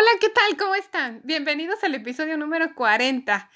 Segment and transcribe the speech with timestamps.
[0.00, 0.56] Hola, ¿qué tal?
[0.56, 1.22] ¿Cómo están?
[1.24, 3.50] Bienvenidos al episodio número 40.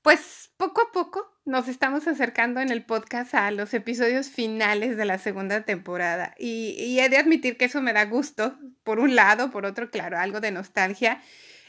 [0.00, 5.04] Pues poco a poco nos estamos acercando en el podcast a los episodios finales de
[5.04, 9.50] la segunda temporada y, he de admitir que eso me da gusto, por un lado,
[9.50, 11.20] por otro, claro, algo de nostalgia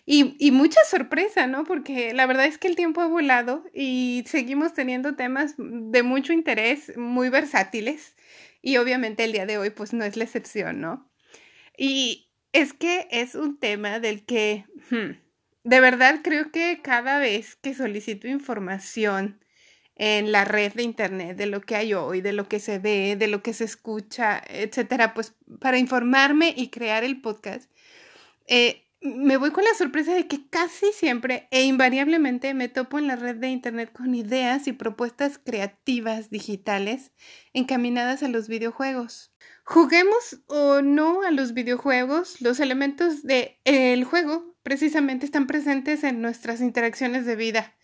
[0.06, 1.66] y, y mucha sorpresa, ¿no?
[1.66, 6.32] Porque la verdad es que el tiempo ha volado y seguimos teniendo temas de mucho
[6.32, 8.16] interés, muy versátiles
[8.62, 11.12] y obviamente el día de hoy pues no es la excepción, ¿no?
[11.78, 15.18] Y es que es un tema del que hmm,
[15.64, 19.40] de verdad creo que cada vez que solicito información
[19.96, 23.16] en la red de internet de lo que hay hoy, de lo que se ve,
[23.16, 27.70] de lo que se escucha, etcétera, pues para informarme y crear el podcast,
[28.48, 33.08] eh, me voy con la sorpresa de que casi siempre e invariablemente me topo en
[33.08, 37.12] la red de internet con ideas y propuestas creativas digitales
[37.52, 39.34] encaminadas a los videojuegos.
[39.66, 46.62] Juguemos o no a los videojuegos, los elementos del juego precisamente están presentes en nuestras
[46.62, 47.76] interacciones de vida,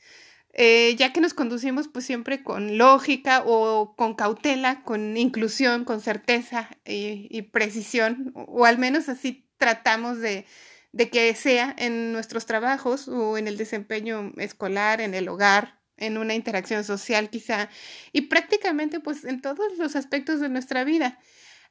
[0.53, 5.99] eh, ya que nos conducimos pues siempre con lógica o con cautela, con inclusión, con
[5.99, 10.45] certeza y, precisión, o, al menos así tratamos de,
[10.91, 16.17] de que sea en nuestros trabajos o en el desempeño escolar, en el hogar, en
[16.17, 17.69] una interacción social quizá,
[18.11, 21.19] y prácticamente pues en todos los aspectos de nuestra vida.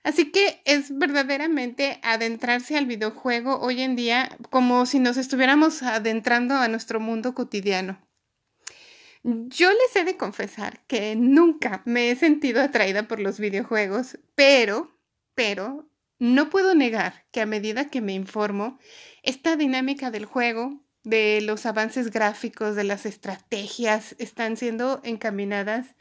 [0.05, 6.55] Así que es verdaderamente adentrarse al videojuego hoy en día como si nos estuviéramos adentrando
[6.55, 8.01] a nuestro mundo cotidiano.
[9.25, 14.97] Yo les he de confesar que nunca me he sentido atraída por los videojuegos, pero,
[15.35, 18.79] pero, no puedo negar que a medida que me informo,
[19.23, 25.95] esta dinámica del juego, de los avances gráficos, de las estrategias, están siendo encaminadas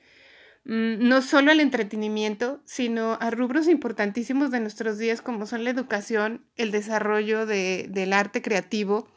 [0.67, 5.69] Mm, no solo al entretenimiento, sino a rubros importantísimos de nuestros días como son la
[5.69, 9.07] educación, el desarrollo de, del arte creativo,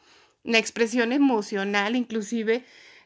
[0.44, 2.64] la expresión emocional inclusive,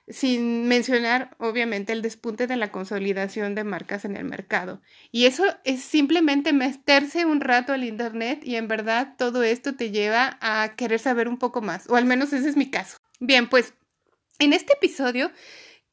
[0.09, 4.83] sin mencionar obviamente el despunte de la consolidación de marcas en el mercado.
[5.11, 9.91] Y eso es simplemente meterse un rato al Internet y en verdad todo esto te
[9.91, 12.99] lleva a querer saber un poco más, o al menos ese es mi caso.
[13.21, 13.75] Bien, pues
[14.39, 15.31] en este episodio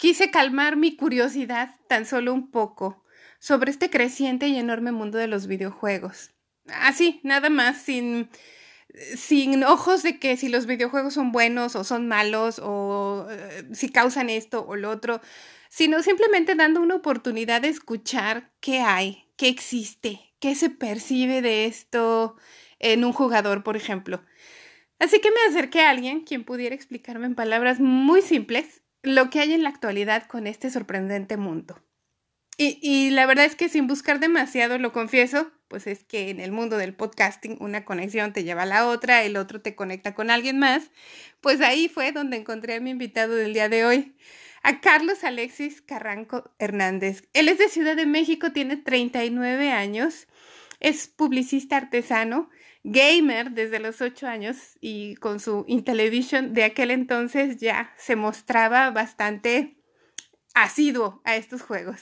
[0.02, 3.04] Quise calmar mi curiosidad tan solo un poco
[3.38, 6.32] sobre este creciente y enorme mundo de los videojuegos.
[6.74, 8.28] Así, nada más, sin,
[9.16, 13.90] sin ojos de que si los videojuegos son buenos o son malos o eh, si
[13.90, 15.22] causan esto o lo otro,
[15.70, 21.66] sino simplemente dando una oportunidad de escuchar qué hay, qué existe, qué se percibe de
[21.66, 22.36] esto
[22.80, 24.22] en un jugador, por ejemplo.
[25.00, 29.40] Así que me acerqué a alguien quien pudiera explicarme en palabras muy simples lo que
[29.40, 31.82] hay en la actualidad con este sorprendente mundo.
[32.58, 36.52] Y, la verdad es que sin buscar demasiado, lo confieso, pues es que en el
[36.52, 40.30] mundo del podcasting una conexión te lleva a la otra, el otro te conecta con
[40.30, 40.92] alguien más,
[41.40, 44.14] pues ahí fue donde encontré a mi invitado del día de hoy,
[44.64, 47.24] a Carlos Alexis Carranco Hernández.
[47.32, 50.28] Él es de Ciudad de México, tiene 39 años,
[50.82, 52.50] es publicista artesano,
[52.84, 58.92] gamer desde los ocho años y con su Intellivision de aquel entonces ya se mostraba
[58.92, 59.78] bastante
[60.54, 62.02] asiduo a estos juegos.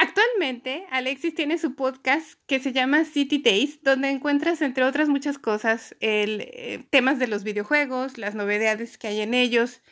[0.00, 5.38] Actualmente, Alexis tiene su podcast que se llama City Days, donde encuentras, entre otras muchas
[5.38, 9.82] cosas, el, eh, temas de los videojuegos, las novedades que hay en ellos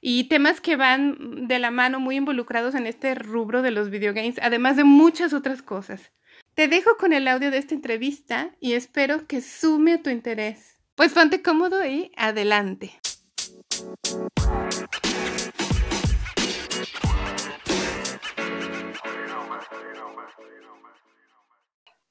[0.00, 4.36] y temas que van de la mano muy involucrados en este rubro de los videogames,
[4.40, 6.12] además de muchas otras cosas.
[6.54, 10.78] Te dejo con el audio de esta entrevista y espero que sume a tu interés.
[10.94, 12.92] Pues ponte cómodo y adelante.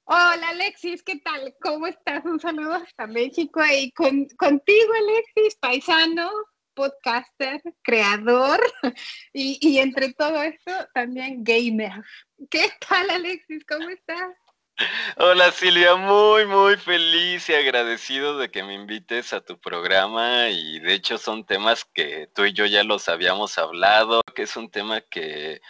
[0.07, 1.55] Hola Alexis, ¿qué tal?
[1.59, 2.23] ¿Cómo estás?
[2.25, 6.29] Un saludo hasta México y contigo Alexis, paisano,
[6.75, 8.59] podcaster, creador
[9.33, 12.03] y, y entre todo esto también gamer.
[12.51, 13.65] ¿Qué tal, Alexis?
[13.65, 14.29] ¿Cómo estás?
[15.17, 20.79] Hola Silvia, muy muy feliz y agradecido de que me invites a tu programa y
[20.81, 24.69] de hecho son temas que tú y yo ya los habíamos hablado, que es un
[24.69, 25.61] tema que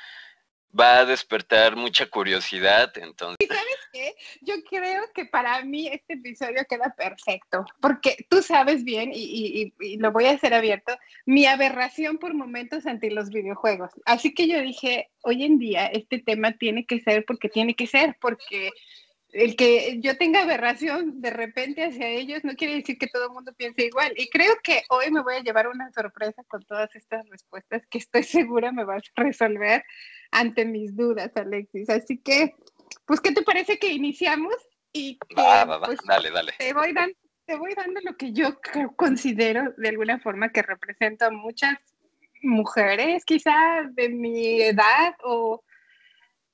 [0.78, 3.38] va a despertar mucha curiosidad, entonces.
[3.40, 4.16] ¿Y sabes qué?
[4.42, 10.12] Yo creo que para mí este episodio queda perfecto, porque tú sabes bien, y, lo
[10.12, 13.92] voy a hacer abierto, mi aberración por momentos ante los videojuegos.
[14.06, 17.88] Así que yo dije, hoy en día este tema tiene que ser porque tiene que
[17.88, 18.72] ser, porque
[19.36, 23.34] el que yo tenga aberración de repente hacia ellos no quiere decir que todo el
[23.34, 24.14] mundo piense igual.
[24.16, 27.98] Y creo que hoy me voy a llevar una sorpresa con todas estas respuestas que
[27.98, 29.84] estoy segura me vas a resolver
[30.32, 31.90] ante mis dudas, Alexis.
[31.90, 32.56] Así que,
[33.06, 34.56] pues, ¿qué te parece que iniciamos?
[34.94, 36.54] Y pues, dale, dale.
[36.58, 38.58] Te voy, dando, te voy dando lo que yo
[38.96, 41.78] considero de alguna forma que representa a muchas
[42.42, 45.62] mujeres, quizás de mi edad o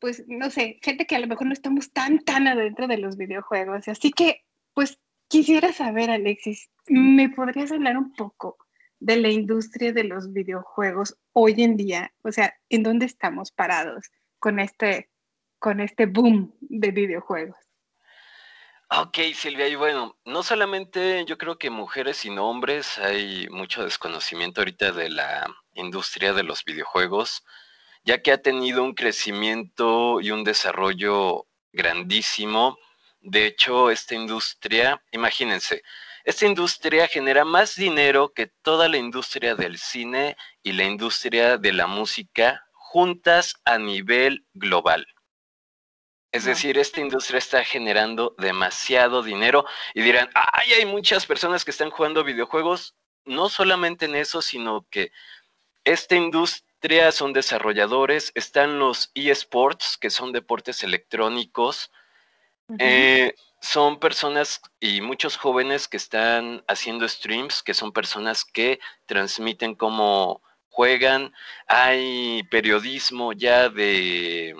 [0.01, 3.17] pues, no sé, gente que a lo mejor no estamos tan, tan adentro de los
[3.17, 3.87] videojuegos.
[3.87, 4.43] Así que,
[4.73, 8.57] pues, quisiera saber, Alexis, ¿me podrías hablar un poco
[8.99, 12.11] de la industria de los videojuegos hoy en día?
[12.23, 14.09] O sea, ¿en dónde estamos parados
[14.39, 15.11] con este,
[15.59, 17.57] con este boom de videojuegos?
[18.89, 24.61] Ok, Silvia, y bueno, no solamente yo creo que mujeres y hombres, hay mucho desconocimiento
[24.61, 25.45] ahorita de la
[25.75, 27.45] industria de los videojuegos
[28.03, 32.77] ya que ha tenido un crecimiento y un desarrollo grandísimo.
[33.19, 35.83] De hecho, esta industria, imagínense,
[36.23, 41.73] esta industria genera más dinero que toda la industria del cine y la industria de
[41.73, 45.07] la música juntas a nivel global.
[46.31, 51.71] Es decir, esta industria está generando demasiado dinero y dirán, ay, hay muchas personas que
[51.71, 52.95] están jugando videojuegos.
[53.25, 55.11] No solamente en eso, sino que
[55.83, 56.70] esta industria
[57.11, 61.91] son desarrolladores, están los eSports, que son deportes electrónicos.
[62.79, 69.75] Eh, son personas y muchos jóvenes que están haciendo streams, que son personas que transmiten
[69.75, 71.33] cómo juegan.
[71.67, 74.55] Hay periodismo ya de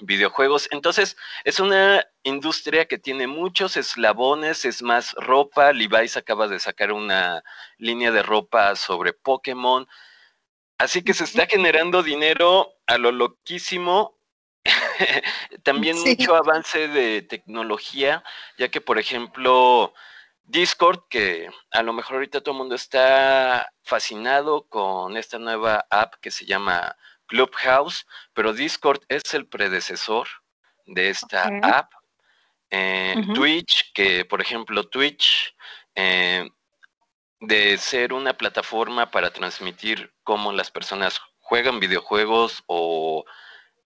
[0.00, 0.68] videojuegos.
[0.70, 5.72] Entonces, es una industria que tiene muchos eslabones, es más ropa.
[5.72, 7.42] Levi's acaba de sacar una
[7.78, 9.86] línea de ropa sobre Pokémon.
[10.78, 14.16] Así que se está generando dinero a lo loquísimo.
[15.64, 18.22] También mucho avance de tecnología,
[18.58, 19.92] ya que, por ejemplo,
[20.44, 26.14] Discord, que a lo mejor ahorita todo el mundo está fascinado con esta nueva app
[26.20, 26.96] que se llama
[27.26, 30.28] Clubhouse, pero Discord es el predecesor
[30.86, 31.92] de esta app.
[32.70, 35.54] Eh, Twitch, que por ejemplo Twitch
[35.94, 36.48] eh,
[37.40, 43.24] de ser una plataforma para transmitir cómo las personas juegan videojuegos o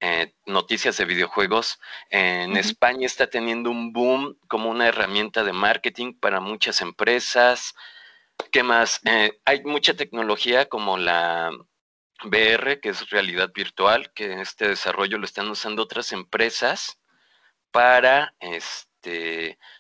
[0.00, 1.78] eh, noticias de videojuegos.
[2.10, 7.74] En España está teniendo un boom como una herramienta de marketing para muchas empresas.
[8.50, 9.00] ¿Qué más?
[9.04, 11.50] Eh, hay mucha tecnología como la
[12.24, 16.98] VR, que es realidad virtual, que este desarrollo lo están usando otras empresas
[17.70, 18.91] para este,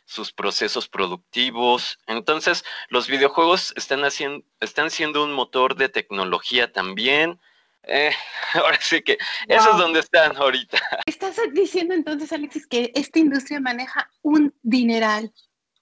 [0.04, 1.98] sus procesos productivos.
[2.06, 7.40] Entonces, los videojuegos están, haciendo, están siendo un motor de tecnología también.
[7.84, 8.12] Eh,
[8.54, 10.78] ahora sí que eso es donde están ahorita.
[11.06, 15.32] Estás diciendo entonces, Alexis, que esta industria maneja un dineral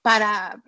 [0.01, 0.61] para,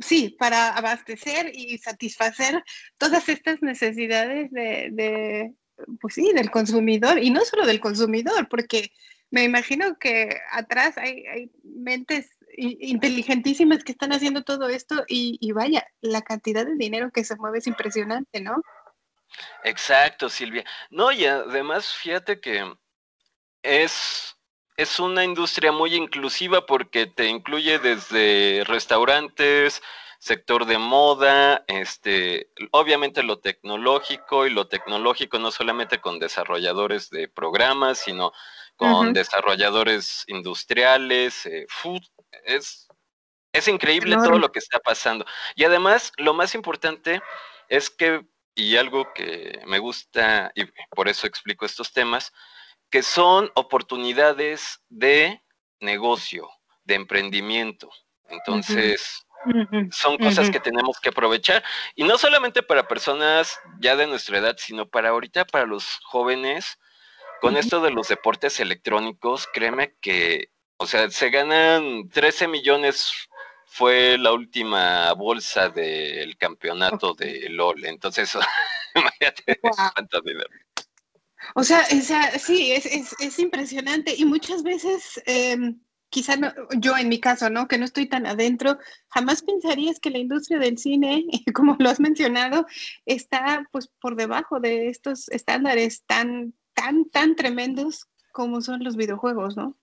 [0.00, 2.62] sí, para abastecer y satisfacer
[2.98, 5.54] todas estas necesidades de, de,
[6.00, 8.92] pues sí, del consumidor y no solo del consumidor, porque
[9.30, 15.86] me imagino que atrás hay, hay mentes inteligentísimas que están haciendo todo esto y, vaya,
[16.00, 18.62] la cantidad de dinero que se mueve es impresionante, ¿no?
[19.62, 20.64] Exacto, Silvia.
[20.90, 22.74] No, y además, fíjate que
[23.62, 24.36] es,
[24.76, 29.80] es una industria muy inclusiva porque te incluye desde restaurantes,
[30.18, 37.28] sector de moda, este, obviamente lo tecnológico y lo tecnológico no solamente con desarrolladores de
[37.28, 38.32] programas, sino
[38.80, 42.00] con desarrolladores industriales, eh, food,
[42.44, 42.88] es,
[43.52, 45.26] es increíble todo lo que está pasando.
[45.54, 47.20] Y además, lo más importante
[47.68, 50.64] es que, y algo que me gusta, y
[50.96, 52.32] por eso explico estos temas,
[52.90, 55.42] que son oportunidades de
[55.80, 56.48] negocio,
[56.84, 57.90] de emprendimiento.
[58.30, 59.26] Entonces,
[59.92, 61.62] son cosas que tenemos que aprovechar.
[61.94, 66.78] Y no solamente para personas ya de nuestra edad, sino para ahorita, para los jóvenes,
[67.40, 70.50] con esto de los deportes electrónicos, créeme que
[70.82, 73.12] o sea, se ganan 13 millones
[73.66, 77.84] fue la última bolsa del campeonato de LOL.
[77.84, 78.34] Entonces,
[78.94, 80.48] imagínate cuánto dinero.
[81.54, 84.14] O sea, o sea sí, es, es, es, impresionante.
[84.16, 85.56] Y muchas veces, eh,
[86.08, 86.36] quizá
[86.78, 87.68] yo en mi caso, ¿no?
[87.68, 88.78] Que no estoy tan adentro,
[89.08, 92.64] jamás pensarías que la industria del cine, como lo has mencionado,
[93.04, 99.56] está pues por debajo de estos estándares tan tan, tan tremendos como son los videojuegos,
[99.56, 99.76] ¿no?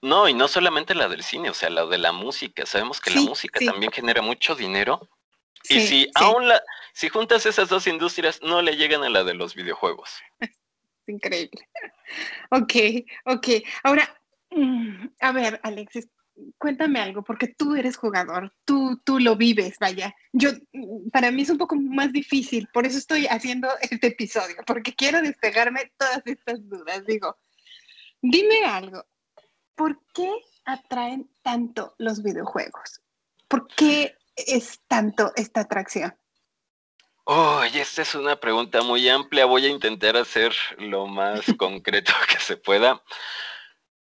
[0.00, 2.66] No, y no solamente la del cine, o sea, la de la música.
[2.66, 5.08] Sabemos que la música también genera mucho dinero.
[5.68, 9.34] y si aún la, si juntas esas dos industrias, no le llegan a la de
[9.34, 10.10] los videojuegos.
[11.06, 11.68] Increíble.
[12.50, 12.74] Ok,
[13.24, 13.48] ok.
[13.82, 16.06] Ahora, mm, a ver, Alexis,
[16.58, 20.14] cuéntame algo, porque tú eres jugador, tú, tú lo vives, vaya.
[20.32, 20.50] Yo,
[21.12, 25.20] para mí es un poco más difícil, por eso estoy haciendo este episodio, porque quiero
[25.22, 27.04] despegarme todas estas dudas.
[27.06, 27.36] Digo,
[28.20, 29.04] dime algo,
[29.74, 30.30] ¿por qué
[30.64, 33.00] atraen tanto los videojuegos?
[33.48, 36.14] ¿Por qué es tanto esta atracción?
[37.26, 39.46] Oh, esta es una pregunta muy amplia.
[39.46, 43.02] Voy a intentar hacer lo más concreto que se pueda.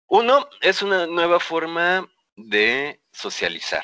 [0.09, 3.83] Uno, es una nueva forma de socializar.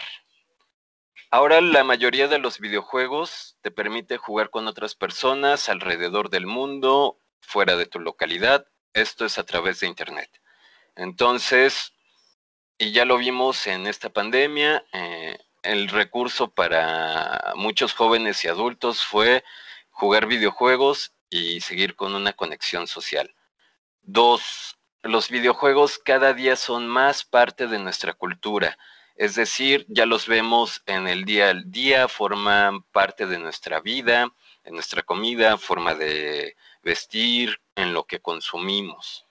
[1.29, 7.19] Ahora la mayoría de los videojuegos te permite jugar con otras personas alrededor del mundo,
[7.41, 8.65] fuera de tu localidad.
[8.93, 10.29] Esto es a través de Internet.
[10.95, 11.91] Entonces,
[12.77, 19.03] y ya lo vimos en esta pandemia, eh, el recurso para muchos jóvenes y adultos
[19.03, 19.43] fue
[19.89, 23.35] jugar videojuegos y seguir con una conexión social.
[24.01, 28.77] Dos, los videojuegos cada día son más parte de nuestra cultura.
[29.15, 34.33] Es decir, ya los vemos en el día al día, forman parte de nuestra vida,
[34.63, 39.25] en nuestra comida, forma de vestir, en lo que consumimos.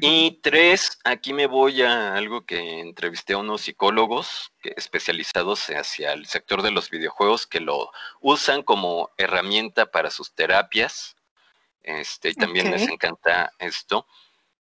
[0.00, 6.26] Y tres, aquí me voy a algo que entrevisté a unos psicólogos especializados hacia el
[6.26, 11.16] sector de los videojuegos que lo usan como herramienta para sus terapias
[11.82, 14.06] este, y también les encanta esto,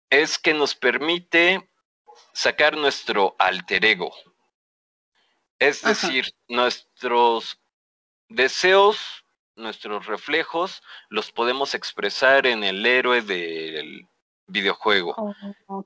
[0.09, 1.69] es que nos permite
[2.33, 4.13] sacar nuestro alter ego.
[5.59, 7.59] Es decir, nuestros
[8.27, 14.07] deseos, nuestros reflejos, los podemos expresar en el héroe del
[14.47, 15.15] videojuego.
[15.67, 15.83] Oh,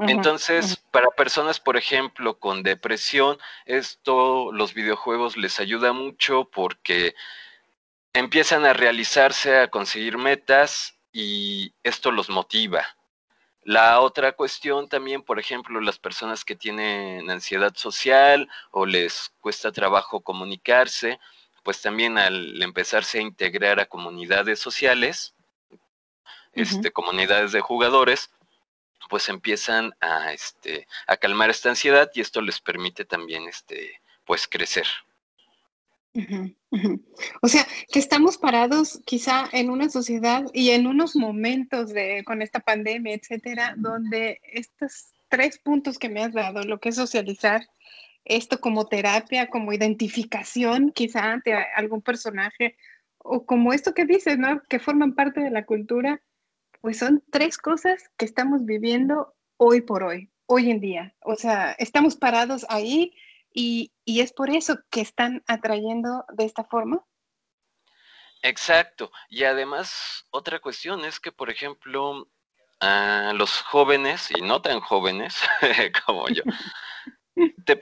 [0.00, 7.14] Entonces, para personas, por ejemplo, con depresión, esto, los videojuegos les ayuda mucho porque
[8.18, 12.84] empiezan a realizarse, a conseguir metas y esto los motiva.
[13.62, 19.72] La otra cuestión también, por ejemplo, las personas que tienen ansiedad social o les cuesta
[19.72, 21.18] trabajo comunicarse,
[21.62, 25.34] pues también al empezarse a integrar a comunidades sociales,
[26.52, 28.30] este, comunidades de jugadores,
[29.10, 34.48] pues empiezan a, este, a calmar esta ansiedad y esto les permite también este, pues
[34.48, 34.86] crecer.
[37.42, 42.42] O sea, que estamos parados quizá en una sociedad y en unos momentos de, con
[42.42, 47.66] esta pandemia, etcétera, donde estos tres puntos que me has dado, lo que es socializar,
[48.24, 52.76] esto como terapia, como identificación quizá ante algún personaje,
[53.18, 54.62] o como esto que dices, ¿no?
[54.68, 56.22] Que forman parte de la cultura,
[56.80, 61.14] pues son tres cosas que estamos viviendo hoy por hoy, hoy en día.
[61.20, 63.12] O sea, estamos parados ahí
[63.56, 67.02] y, es por eso que están atrayendo de esta forma.
[68.42, 69.10] Exacto.
[69.30, 72.28] Y además, otra cuestión es que, por ejemplo,
[72.80, 75.40] a los jóvenes, y no tan jóvenes
[76.06, 76.42] como yo,
[77.64, 77.80] te,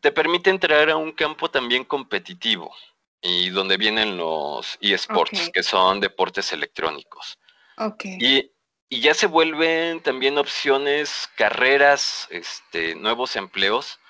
[0.00, 2.74] te, permite entrar a un campo también competitivo
[3.20, 7.38] y donde vienen los eSports, que son deportes electrónicos.
[7.78, 8.18] Okay.
[8.20, 8.52] Y,
[8.88, 14.00] y, ya se vuelven también opciones, carreras, este, nuevos empleos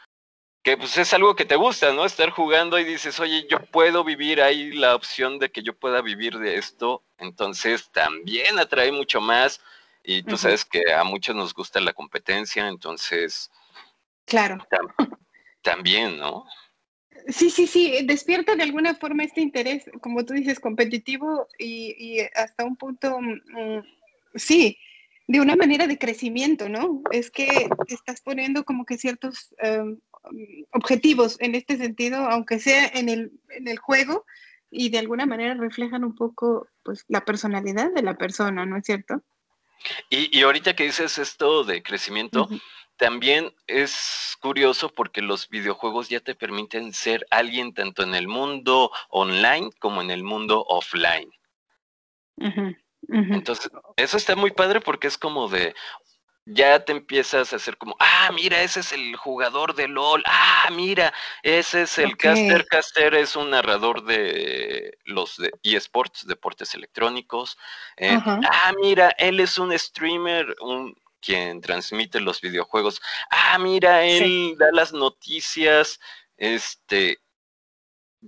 [0.63, 2.05] que pues es algo que te gusta, ¿no?
[2.05, 6.01] Estar jugando y dices, oye, yo puedo vivir, hay la opción de que yo pueda
[6.03, 9.61] vivir de esto, entonces también atrae mucho más
[10.05, 13.51] y tú sabes que a muchos nos gusta la competencia, entonces...
[14.25, 14.65] Claro.
[15.63, 16.45] también, ¿no?
[17.29, 22.65] Sí, sí, sí, despierta de alguna forma este interés, como tú dices, competitivo y, hasta
[22.65, 23.81] un punto, mm,
[24.35, 24.79] sí,
[25.29, 27.03] de una manera de crecimiento, ¿no?
[27.13, 30.01] Es que estás poniendo como que ciertos em,
[30.73, 34.25] objetivos en este sentido, aunque sea en el, en el juego,
[34.71, 38.85] y de alguna manera reflejan un poco pues, la personalidad de la persona, ¿no es
[38.85, 39.23] cierto?
[40.09, 42.49] Y, y ahorita que dices esto de crecimiento,
[42.97, 48.91] también es curioso porque los videojuegos ya te permiten ser alguien tanto en el mundo
[49.11, 51.31] online como en el mundo offline.
[53.09, 55.75] Entonces, eso está muy padre porque es como de,
[56.45, 60.69] ya te empiezas a hacer como, ah, mira, ese es el jugador de LOL, ah,
[60.73, 67.57] mira, ese es el caster, caster es un narrador de los de eSports, deportes electrónicos,
[67.97, 74.57] eh, ah, mira, él es un streamer, un quien transmite los videojuegos, ah, mira, él
[74.59, 76.01] da las noticias,
[76.37, 77.19] este,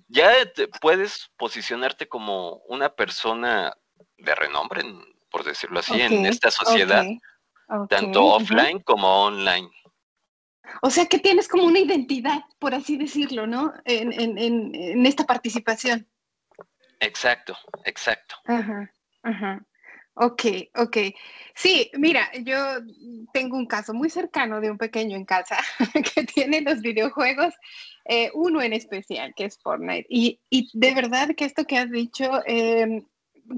[0.08, 3.76] ya te puedes posicionarte como una persona
[4.18, 4.82] de renombre,
[5.30, 7.04] por decirlo así, en esta sociedad,
[7.88, 9.70] tanto offline como online.
[10.82, 13.72] O sea que tienes como una identidad, por así decirlo, ¿no?
[13.84, 16.08] En, en, en, esta participación.
[17.00, 18.36] Exacto, exacto.
[18.46, 18.90] Ajá,
[19.22, 19.64] ajá.
[20.16, 20.44] Ok,
[20.76, 20.96] ok.
[21.54, 22.56] Sí, mira, yo
[23.32, 25.58] tengo un caso muy cercano de un pequeño en casa
[26.14, 27.52] que tiene los videojuegos,
[28.04, 30.06] eh, uno en especial, que es Fortnite.
[30.08, 33.04] Y, y, de verdad que esto que has dicho, em,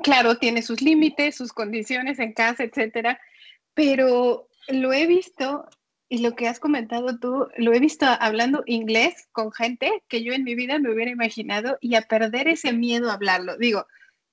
[0.03, 3.21] claro, tiene sus límites, sus condiciones en casa, etcétera,
[3.77, 5.69] pero lo he visto
[6.09, 10.33] y lo que has comentado tú, lo he visto hablando inglés con gente que yo
[10.33, 13.59] en mi vida me hubiera imaginado y a perder ese miedo a hablarlo.
[13.59, 13.87] Digo,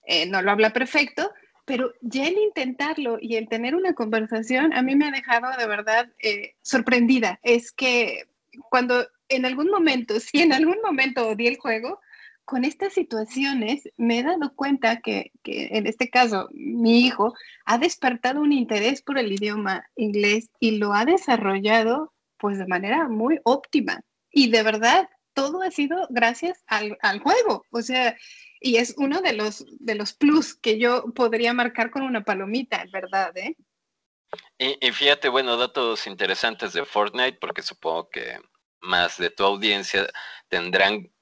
[0.05, 1.29] eh, no lo habla perfecto,
[1.65, 5.67] pero ya el intentarlo y el tener una conversación a mí me ha dejado de
[5.67, 7.39] verdad eh, sorprendida.
[7.43, 8.29] Es que
[8.69, 11.99] cuando en algún momento, si en algún momento odié el juego,
[12.45, 17.33] con estas situaciones me he dado cuenta que, que, en este caso mi hijo
[17.65, 23.07] ha despertado un interés por el idioma inglés y lo ha desarrollado pues de manera
[23.07, 24.01] muy óptima.
[24.29, 27.65] Y de verdad, todo ha sido gracias al, al juego.
[27.69, 28.17] O sea,
[28.59, 32.85] y es uno de los, de los plus que yo podría marcar con una palomita,
[32.91, 33.35] ¿verdad?
[33.37, 33.55] Eh?
[34.57, 38.39] Y, fíjate, bueno, datos interesantes de Fortnite, porque supongo que
[38.79, 40.09] más de tu audiencia
[40.47, 41.12] tendrán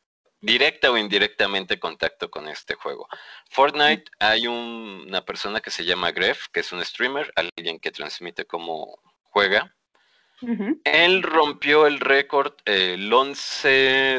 [0.42, 3.08] directa o indirectamente contacto con este juego.
[3.50, 8.46] Fortnite, hay una persona que se llama Gref, que es un streamer, alguien que transmite
[8.46, 9.76] cómo juega.
[10.84, 13.68] Él rompió el récord el 11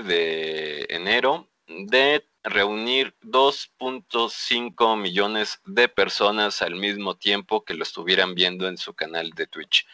[0.07, 8.69] de enero de reunir 2.5 millones de personas al mismo tiempo que lo estuvieran viendo
[8.69, 9.87] en su canal de Twitch.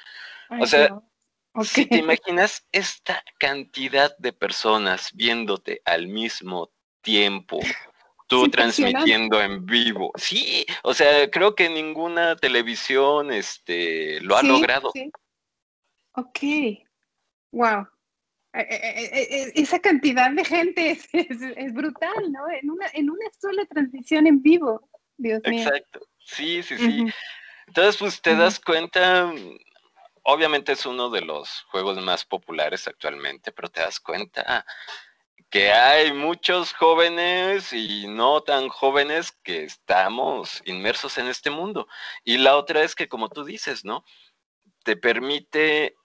[0.51, 1.01] o sea,
[1.63, 6.71] si te imaginas esta cantidad de personas viéndote al mismo
[7.03, 7.61] tiempo,
[8.27, 10.13] tú transmitiendo en vivo.
[10.17, 14.91] Sí, o sea, creo que ninguna televisión este, lo ha logrado.
[14.93, 15.11] Sí.
[16.13, 16.39] Ok.
[17.53, 17.87] Wow.
[18.55, 22.41] Eh, eh, eh, esa cantidad de gente es, brutal, ¿no?
[22.51, 25.63] En una, en una sola transmisión en vivo, Dios mío.
[25.63, 27.07] Exacto, sí, sí, sí.
[27.67, 29.31] Entonces, pues te das cuenta,
[30.31, 34.65] obviamente es uno de los juegos más populares actualmente, pero te das cuenta
[35.49, 41.89] que hay muchos jóvenes y no tan jóvenes que estamos inmersos en este mundo.
[42.25, 44.05] Y la otra es que, como tú dices, ¿no?
[44.85, 45.97] Te permite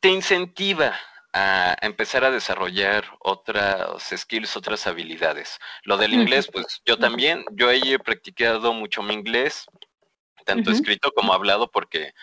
[0.00, 0.98] te incentiva
[1.34, 5.58] a empezar a desarrollar otras skills, otras habilidades.
[5.82, 9.66] Lo del inglés, pues yo también, yo he practicado mucho mi inglés,
[10.46, 12.14] tanto escrito como hablado, porque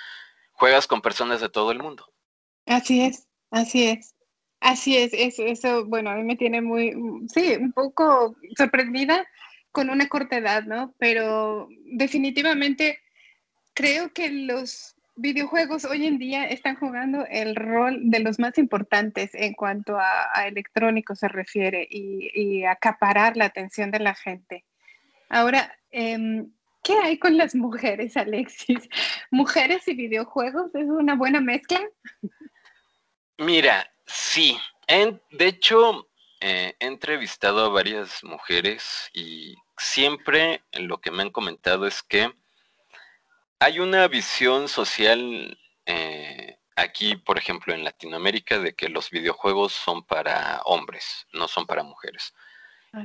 [0.53, 2.05] juegas con personas de todo el mundo.
[2.65, 4.15] Así es, así es.
[4.63, 6.95] Así es, eso, eso, bueno, a mí me tiene muy,
[7.33, 9.27] sí, un poco sorprendida
[9.73, 10.95] con una corta edad, ¿no?
[10.97, 12.99] Pero definitivamente
[13.73, 19.31] creo que los videojuegos hoy en día están jugando el rol de los más importantes
[19.33, 24.63] en cuanto a, electrónico se refiere y, acaparar la atención de la gente.
[25.27, 26.51] Ahora, em,
[26.83, 28.87] ¿qué hay con las mujeres, Alexis?
[29.31, 31.81] ¿Mujeres y videojuegos es una buena mezcla?
[33.37, 34.59] Mira, sí.
[34.87, 36.07] de hecho,
[36.39, 42.31] eh, he entrevistado a varias mujeres y siempre lo que me han comentado es que
[43.59, 50.03] hay una visión social eh, aquí, por ejemplo, en Latinoamérica, de que los videojuegos son
[50.03, 52.33] para hombres, no son para mujeres.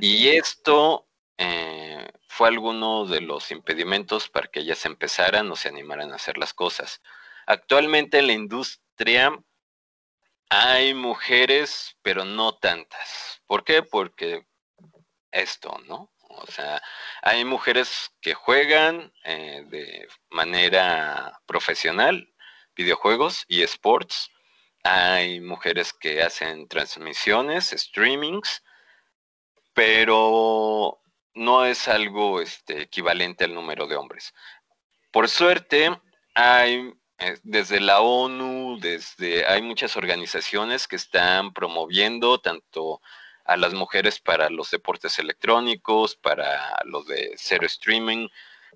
[0.01, 6.13] y esto eh, fue alguno de los impedimentos para que ellas empezaran o se animaran
[6.13, 7.01] a hacer las cosas.
[7.47, 9.35] Actualmente en la industria
[10.47, 13.41] hay mujeres, pero no tantas.
[13.47, 13.81] ¿Por qué?
[13.81, 14.45] Porque
[15.31, 16.11] esto, ¿no?
[16.29, 16.81] O sea,
[17.23, 22.31] hay mujeres que juegan eh, de manera profesional
[22.75, 24.29] videojuegos y sports.
[24.83, 28.63] Hay mujeres que hacen transmisiones, streamings,
[29.73, 31.01] pero
[31.39, 34.33] no es algo este, equivalente al número de hombres.
[35.11, 35.89] Por suerte,
[36.35, 43.01] hay eh, desde la ONU, desde hay muchas organizaciones que están promoviendo tanto
[43.45, 48.27] a las mujeres para los deportes electrónicos, para los de cero streaming,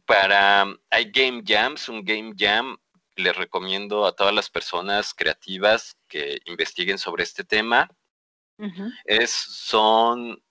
[0.05, 2.77] para hay game jams, un game jam
[3.15, 7.89] les recomiendo a todas las personas creativas que investiguen sobre este tema.
[9.05, 10.41] Es son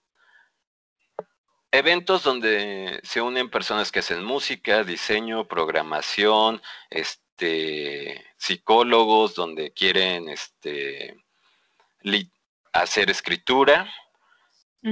[1.73, 11.17] eventos donde se unen personas que hacen música, diseño, programación, este psicólogos donde quieren este
[12.73, 13.91] hacer escritura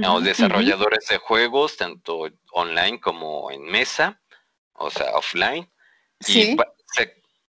[0.08, 4.20] o desarrolladores de juegos, tanto online como en mesa,
[4.72, 5.70] o sea, offline.
[6.26, 6.56] Y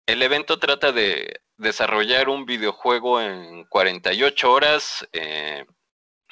[0.05, 5.65] el evento trata de desarrollar un videojuego en 48 horas eh,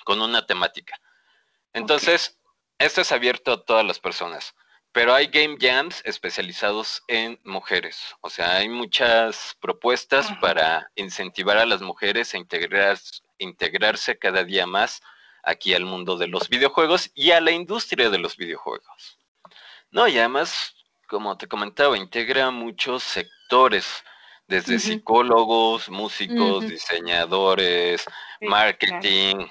[0.03, 0.99] con una temática.
[1.73, 2.37] Entonces,
[2.85, 4.55] esto es abierto a todas las personas,
[4.91, 8.15] pero hay game jams especializados en mujeres.
[8.21, 12.39] O sea, hay muchas propuestas para incentivar a las mujeres a
[13.37, 15.01] integrarse cada día más
[15.43, 19.17] aquí al mundo de los videojuegos y a la industria de los videojuegos.
[19.91, 20.75] No, y además,
[21.07, 24.03] como te comentaba, integra muchos sectores,
[24.47, 28.05] desde psicólogos, músicos, diseñadores,
[28.41, 29.47] marketing.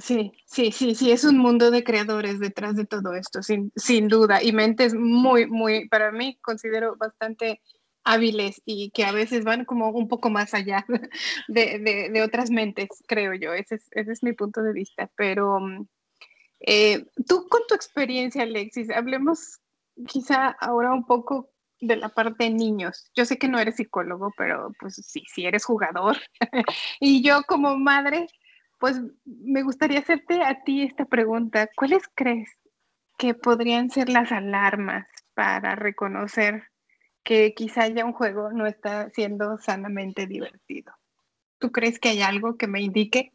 [0.00, 4.08] Sí, sí, sí, sí, es un mundo de creadores detrás de todo esto, sin, sin
[4.08, 7.60] duda, y mentes muy, muy, para mí considero bastante
[8.04, 10.86] hábiles y que a veces van como un poco más allá
[11.48, 13.52] de, otras mentes, creo yo.
[13.52, 15.10] Ese es, ese es mi punto de vista.
[15.16, 15.86] Pero mm,
[16.60, 19.60] eh, tú con tu experiencia, Alexis, hablemos
[20.06, 23.10] quizá ahora un poco de la parte de niños.
[23.14, 26.16] Yo sé que no eres psicólogo, pero pues sí, sí eres jugador.
[27.00, 28.26] y yo como madre,
[28.78, 31.68] pues me gustaría hacerte a ti esta pregunta.
[31.76, 32.48] ¿Cuáles crees
[33.18, 36.68] que podrían ser las alarmas para reconocer
[37.28, 40.94] que quizá ya un juego no está siendo sanamente divertido.
[41.58, 43.32] ¿Tú crees que hay algo que me indique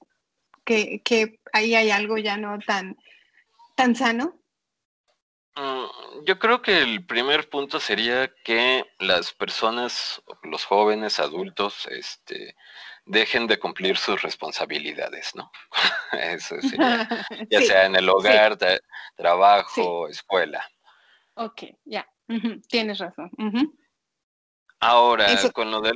[0.65, 2.97] que, ahí hay algo ya no tan,
[3.75, 4.39] tan sano?
[5.55, 12.55] Mm, yo creo que el primer punto sería que las personas, los jóvenes, adultos, este,
[13.05, 15.51] dejen de cumplir sus responsabilidades, ¿no?
[16.11, 17.07] Eso sería,
[17.49, 18.57] ya sea en el hogar,
[19.15, 20.65] trabajo, escuela.
[21.35, 22.07] Ok, ya,
[22.67, 23.31] tienes razón.
[24.79, 25.93] Ahora, con lo de,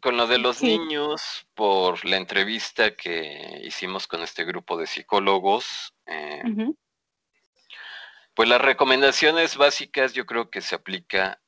[0.00, 5.94] con lo de los niños, por la entrevista que hicimos con este grupo de psicólogos,
[6.06, 6.42] eh,
[8.34, 11.40] pues las recomendaciones básicas yo creo que se aplica,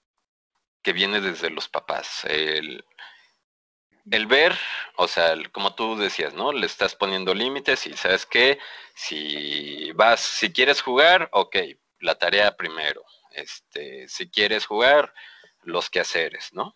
[0.83, 2.25] que viene desde los papás.
[2.25, 2.85] El,
[4.11, 4.57] el ver,
[4.97, 6.53] o sea, como tú decías, ¿no?
[6.53, 8.59] Le estás poniendo límites y sabes que
[8.95, 11.57] si vas, si quieres jugar, ok,
[12.01, 13.05] la tarea primero.
[13.31, 15.13] Este, si quieres jugar,
[15.63, 16.75] los quehaceres, ¿no?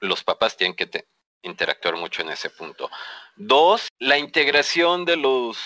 [0.00, 1.06] Los papás tienen que
[1.42, 2.90] interactuar mucho en ese punto.
[3.36, 5.58] Dos, la integración de los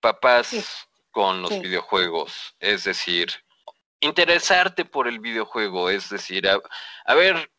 [0.00, 3.30] papás con los videojuegos, es decir,
[4.00, 7.50] interesarte por el videojuego, es decir, a, ver,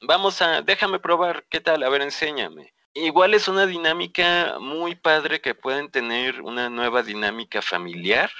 [0.00, 1.82] vamos a, déjame probar, ¿qué tal?
[1.82, 2.74] A ver, enséñame.
[2.94, 8.30] Igual es una dinámica muy padre que pueden tener una nueva dinámica familiar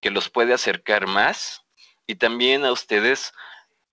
[0.00, 1.64] que los puede acercar más
[2.06, 3.32] y también a ustedes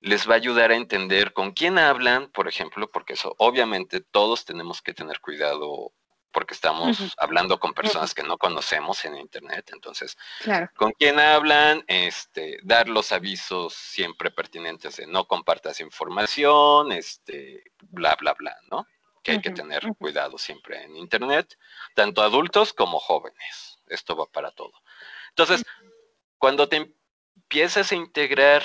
[0.01, 4.45] les va a ayudar a entender con quién hablan, por ejemplo, porque eso obviamente todos
[4.45, 5.93] tenemos que tener cuidado
[6.31, 10.17] porque estamos hablando con personas que no conocemos en internet, entonces,
[10.75, 18.15] con quién hablan, este, dar los avisos siempre pertinentes de no compartas información, este, bla,
[18.19, 18.85] bla, bla, ¿no?
[19.23, 21.57] Que hay que tener cuidado siempre en internet,
[21.93, 23.79] tanto adultos como jóvenes.
[23.87, 24.73] Esto va para todo.
[25.29, 25.63] Entonces,
[26.37, 26.93] cuando te
[27.35, 28.63] empiezas a integrar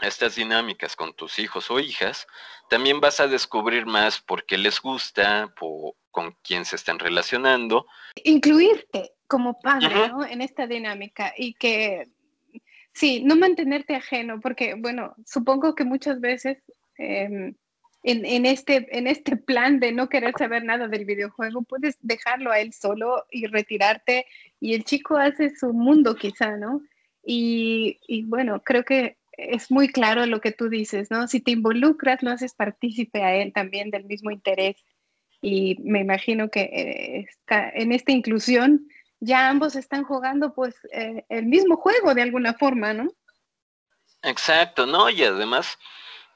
[0.00, 2.26] estas dinámicas con tus hijos o hijas,
[2.68, 5.52] también vas a descubrir más por qué les gusta,
[6.10, 7.86] con quién se están relacionando.
[8.24, 10.24] Incluirte como padre ¿no?
[10.24, 12.08] en esta dinámica y que,
[12.92, 16.58] sí, no mantenerte ajeno, porque, bueno, supongo que muchas veces
[16.96, 17.54] em,
[18.02, 22.50] en, en, este, en este plan de no querer saber nada del videojuego, puedes dejarlo
[22.50, 24.26] a él solo y retirarte
[24.60, 26.80] y el chico hace su mundo quizá, ¿no?
[27.22, 31.28] Y, y bueno, creo que es muy claro lo que tú dices, ¿no?
[31.28, 34.76] Si te involucras, lo haces partícipe a él también del mismo interés.
[35.40, 38.88] Y me imagino que eh, está, en esta inclusión
[39.20, 43.08] ya ambos están jugando pues eh, el mismo juego de alguna forma, ¿no?
[44.22, 45.08] Exacto, ¿no?
[45.08, 45.78] Y además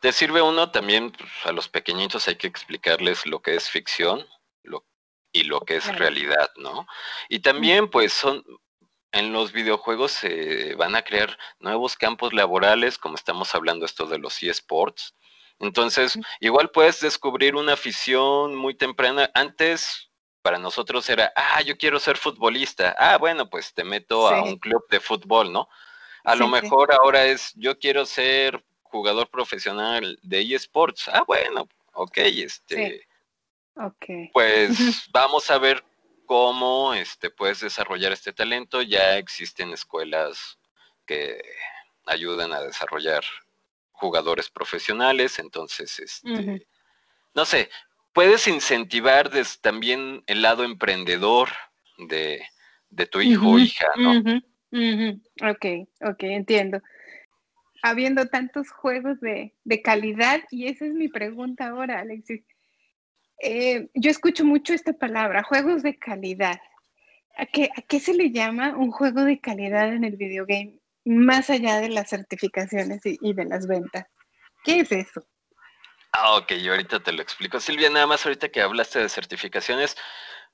[0.01, 4.25] te sirve uno también, pues, a los pequeñitos hay que explicarles lo que es ficción
[4.62, 4.85] lo,
[5.33, 6.87] y lo que es realidad, ¿no?
[7.29, 8.45] Y también pues son,
[9.12, 14.18] en los videojuegos se van a crear nuevos campos laborales, como estamos hablando esto de
[14.18, 15.14] los eSports.
[15.59, 19.31] Entonces, igual puedes descubrir una afición muy temprana.
[19.35, 22.96] Antes, para nosotros era, ah, yo quiero ser futbolista.
[22.98, 25.68] Ah, bueno, pues te meto a un club de fútbol, ¿no?
[26.25, 31.09] A lo mejor ahora es, yo quiero ser jugador profesional de eSports.
[31.09, 33.07] Ah, bueno, ok, este.
[33.75, 34.31] Okay.
[34.33, 35.83] Pues vamos a ver
[36.27, 38.83] cómo este, puedes desarrollar este talento.
[38.83, 40.59] Ya existen escuelas
[41.07, 41.43] que
[42.07, 43.23] ayudan a desarrollar
[43.93, 46.67] jugadores profesionales, entonces, este,
[47.35, 47.71] no sé,
[48.13, 49.31] puedes incentivar
[49.61, 51.49] también el lado emprendedor
[52.09, 52.43] de,
[53.11, 54.19] tu hijo o hija, ¿no?
[55.49, 55.67] Ok,
[56.01, 56.81] ok, entiendo.
[57.83, 62.43] Habiendo tantos juegos de, calidad, y esa es mi pregunta ahora, Alexis.
[63.45, 66.61] Eh, yo escucho mucho esta palabra, juegos de calidad.
[67.37, 71.51] ¿A qué, ¿A qué se le llama un juego de calidad en el videogame, más
[71.51, 74.07] allá de las certificaciones y de las ventas?
[74.63, 75.27] ¿Qué es eso?
[76.13, 77.59] Ah, ok, yo ahorita te lo explico.
[77.59, 79.97] Silvia, nada más ahorita que hablaste de certificaciones,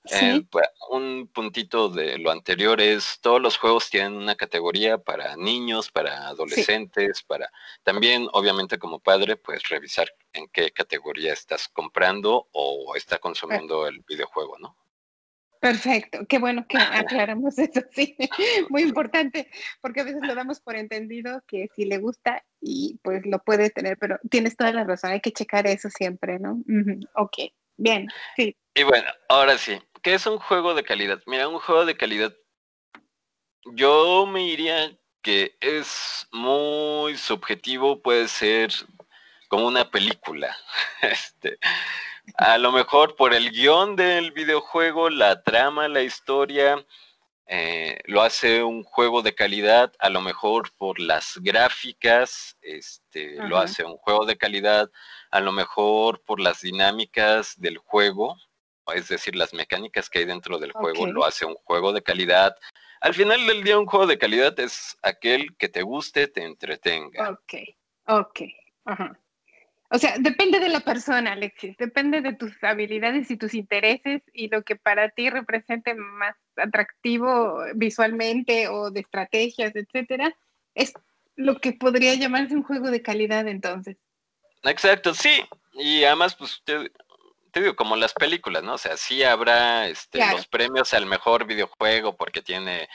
[0.04, 5.36] eh, pues, un puntito de lo anterior es, todos los juegos tienen una categoría para
[5.36, 7.50] niños, para adolescentes, para
[7.82, 14.00] también, obviamente como padre, pues revisar en qué categoría estás comprando o está consumiendo el
[14.08, 14.76] videojuego, ¿no?
[15.60, 16.78] Perfecto, qué bueno que
[17.28, 18.16] aclaramos eso, sí,
[18.70, 23.26] muy importante, porque a veces lo damos por entendido que si le gusta y pues
[23.26, 26.62] lo puede tener, pero tienes toda la razón, hay que checar eso siempre, ¿no?
[27.16, 27.38] Ok,
[27.78, 28.54] bien, sí.
[28.74, 31.22] Y bueno, ahora sí, ¿qué es un juego de calidad?
[31.26, 32.34] Mira, un juego de calidad,
[33.72, 38.70] yo me diría que es muy subjetivo, puede ser
[39.48, 40.54] como una película,
[41.02, 41.58] este
[42.36, 46.84] a lo mejor por el guion del videojuego, la trama, la historia,
[47.50, 53.56] eh, lo hace un juego de calidad, a lo mejor por las gráficas, este, lo
[53.56, 54.90] hace un juego de calidad,
[55.30, 58.36] a lo mejor por las dinámicas del juego,
[58.94, 62.54] es decir, las mecánicas que hay dentro del juego, lo hace un juego de calidad.
[63.00, 67.30] Al final del día, un juego de calidad es aquel que te guste, te entretenga.
[67.30, 67.54] Ok,
[68.06, 68.40] ok,
[68.84, 69.18] ajá.
[69.90, 74.48] O sea, depende de la persona, Alexis, depende de tus habilidades y tus intereses y
[74.48, 80.34] lo que para ti represente más atractivo visualmente o de estrategias, etcétera,
[80.74, 80.92] es
[81.36, 83.96] lo que podría llamarse un juego de calidad entonces.
[84.64, 85.42] Exacto, sí.
[85.74, 86.90] Y además, pues te,
[87.54, 88.74] digo, como las películas, ¿no?
[88.74, 92.88] O sea, sí habrá este, los premios al mejor videojuego porque tiene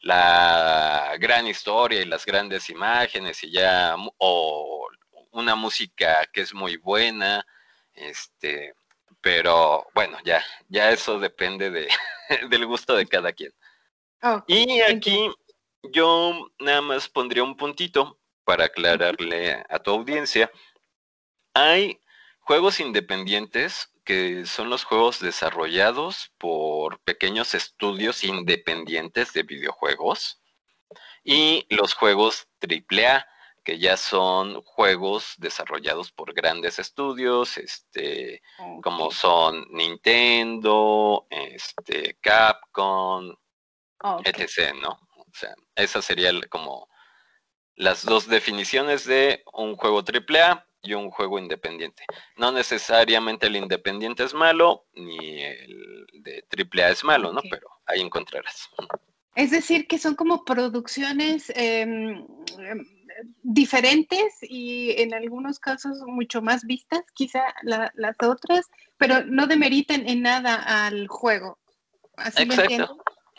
[0.00, 4.88] la gran historia y las grandes imágenes y ya, o
[5.32, 7.44] una música que es muy buena,
[7.94, 8.74] este,
[9.20, 11.88] pero bueno, ya, ya eso depende de,
[12.50, 13.52] del gusto de cada quien.
[14.46, 15.30] y aquí
[15.82, 20.50] yo nada más pondría un puntito para aclararle a tu audiencia.
[21.54, 22.00] Hay
[22.40, 30.40] juegos independientes que son los juegos desarrollados por pequeños estudios independientes de videojuegos
[31.22, 33.26] y los juegos AAA
[33.64, 38.42] que ya son juegos desarrollados por grandes estudios, este,
[38.82, 43.34] como son Nintendo, este, Capcom,
[44.24, 44.98] etc., ¿no?
[45.16, 46.88] O sea, esa sería como
[47.76, 52.04] las dos definiciones de un juego AAA y un juego independiente.
[52.36, 57.42] No necesariamente el independiente es malo, ni el de AAA es malo, ¿no?
[57.50, 58.68] Pero ahí encontrarás.
[59.34, 62.26] Es decir, que son como producciones em,
[63.42, 70.22] diferentes y en algunos casos mucho más vistas, quizá las otras, pero no demeriten en
[70.22, 71.58] nada al juego.
[72.36, 72.98] Exacto.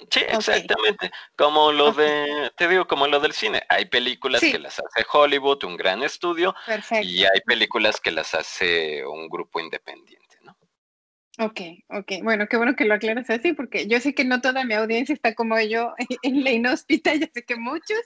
[0.09, 1.11] Sí, exactamente.
[1.37, 3.61] Como lo de, te digo, como lo del cine.
[3.69, 6.55] Hay películas que las hace Hollywood, un gran estudio,
[7.03, 10.20] y hay películas que las hace un grupo independiente.
[11.41, 12.12] Ok, ok.
[12.21, 15.13] Bueno, qué bueno que lo aclaras así, porque yo sé que no toda mi audiencia
[15.13, 17.99] está como yo en la inhóspita, yo sé que muchos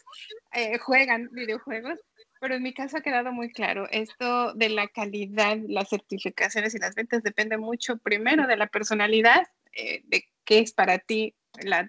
[0.54, 2.00] eh, juegan videojuegos,
[2.40, 6.80] pero en mi caso ha quedado muy claro, esto de la calidad, las certificaciones y
[6.80, 11.36] las ventas depende mucho primero de la personalidad, eh, de qué es para ti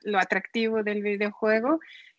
[0.03, 1.79] lo atractivo del videojuego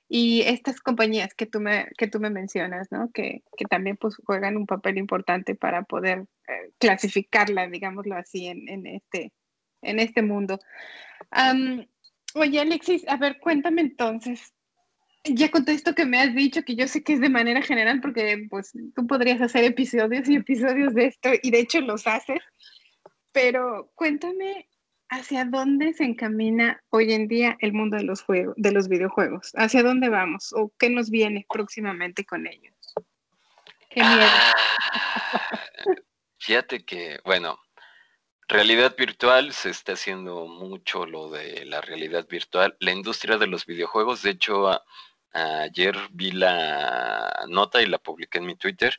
[0.09, 3.11] y estas compañías que tú me, que tú me mencionas, ¿no?
[3.11, 9.33] Que, también pues, juegan un papel importante para poder eh, clasificarla, digámoslo así, en, este,
[9.81, 10.59] en este mundo.
[12.35, 14.53] oye, Alexis, a ver, cuéntame entonces,
[15.25, 17.61] ya con todo esto que me has dicho, que yo sé que es de manera
[17.61, 22.07] general, porque pues tú podrías hacer episodios y episodios de esto, y de hecho los
[22.07, 22.39] haces,
[23.33, 24.69] pero cuéntame
[25.09, 29.51] hacia dónde se encamina hoy en día el mundo de los juegos, de los videojuegos,
[29.55, 32.73] hacia dónde vamos o qué nos viene próximamente con ellos.
[33.89, 34.21] Qué miedo.
[34.21, 34.53] Ah,
[36.37, 37.59] fíjate que, bueno,
[38.47, 42.75] realidad virtual se está haciendo mucho lo de la realidad virtual.
[42.79, 44.81] La industria de los videojuegos, de hecho,
[45.33, 48.97] ayer vi la nota y la publiqué en mi Twitter.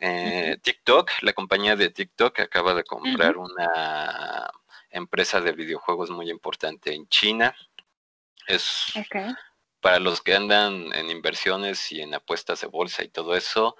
[0.00, 4.48] Eh, TikTok, la compañía de TikTok acaba de comprar una
[4.90, 7.54] empresa de videojuegos muy importante en China.
[8.46, 8.92] Es
[9.80, 13.76] para los que andan en inversiones y en apuestas de bolsa y todo eso,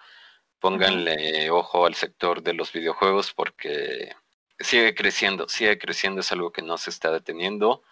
[0.61, 4.15] pónganle ojo al sector de los videojuegos porque
[4.59, 7.83] sigue creciendo, sigue creciendo, es algo que no se está deteniendo.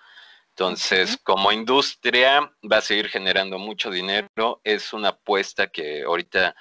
[0.51, 4.61] Entonces, como industria, va a seguir generando mucho dinero.
[4.65, 6.57] Es una apuesta que ahorita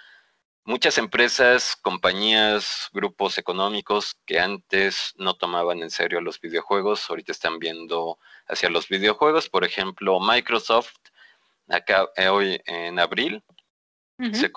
[0.65, 7.60] muchas empresas, compañías, grupos económicos que antes no tomaban en serio los videojuegos, ahorita están
[7.60, 9.47] viendo hacia los videojuegos.
[9.47, 10.95] Por ejemplo, Microsoft,
[11.69, 13.43] acá eh, hoy en abril,
[14.34, 14.51] se,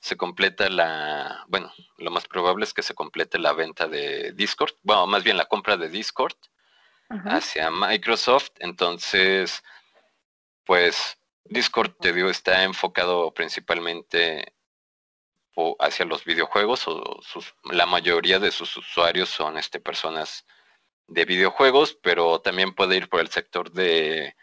[0.00, 4.74] se completa la, bueno, lo más probable es que se complete la venta de Discord,
[4.82, 6.36] bueno, más bien la compra de Discord
[7.08, 8.50] hacia Microsoft.
[8.58, 9.62] Entonces,
[10.64, 14.55] pues Discord, te digo, está enfocado principalmente
[15.80, 17.20] hacia los videojuegos o
[17.64, 20.46] la mayoría de sus usuarios son este, personas
[21.06, 24.34] de videojuegos, pero también puede ir por el sector de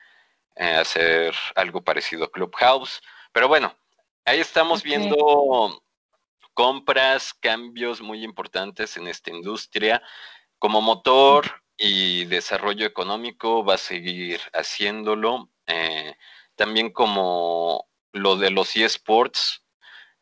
[0.55, 3.01] eh, hacer algo parecido a Clubhouse.
[3.31, 3.75] Pero bueno,
[4.25, 5.83] ahí estamos viendo
[6.53, 10.01] compras, cambios muy importantes en esta industria.
[10.59, 15.49] Como motor, y desarrollo económico va a seguir haciéndolo.
[15.67, 16.15] Eh,
[16.55, 19.62] también como lo de los eSports,